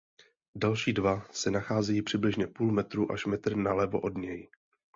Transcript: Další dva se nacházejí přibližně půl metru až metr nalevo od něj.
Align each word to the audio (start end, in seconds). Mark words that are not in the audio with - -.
Další 0.55 0.93
dva 0.93 1.25
se 1.31 1.51
nacházejí 1.51 2.01
přibližně 2.01 2.47
půl 2.47 2.71
metru 2.71 3.11
až 3.11 3.25
metr 3.25 3.55
nalevo 3.55 3.99
od 3.99 4.17
něj. 4.17 4.49